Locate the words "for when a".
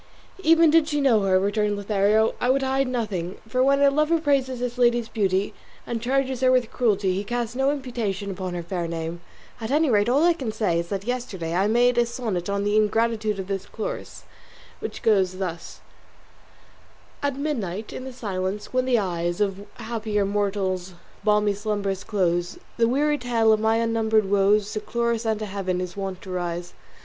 3.47-3.91